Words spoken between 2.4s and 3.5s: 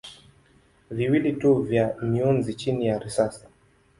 chini ya risasi.